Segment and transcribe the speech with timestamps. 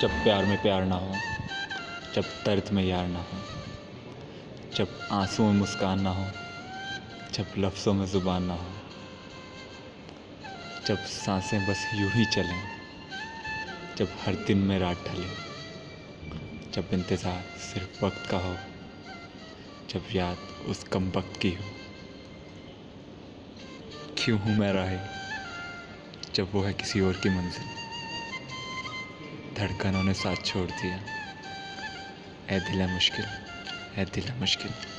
[0.00, 1.18] जब प्यार में प्यार ना हो,
[2.14, 3.40] जब दर्द में यार ना हो,
[4.76, 6.26] जब आँसू में मुस्कान ना हो,
[7.34, 8.70] जब लफ्ज़ों में ज़ुबान ना हो,
[10.86, 12.62] जब साँसें बस यूँ ही चलें,
[13.96, 15.28] जब हर दिन में रात ढले,
[16.74, 18.56] जब इंतज़ार सिर्फ़ वक्त का हो,
[19.90, 21.64] जब याद उस कम वक्त की हो।
[24.18, 24.98] क्यों हूँ मैं राहे,
[26.34, 27.87] जब वो है किसी और की मंजिल?
[29.58, 30.98] धड़कनों ने साथ छोड़ दिया।
[32.50, 33.24] ए दिला मुश्किल
[33.98, 34.97] ए दिला मुश्किल।